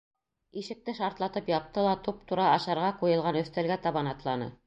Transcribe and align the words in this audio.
Ишекте 0.61 0.95
шартлатып 0.99 1.51
япты 1.53 1.83
ла 1.89 1.91
туп-тура 2.09 2.47
ашарға 2.55 2.89
ҡуйылған 3.03 3.39
өҫтәлгә 3.45 3.81
табан 3.87 4.13
атланы. 4.17 4.53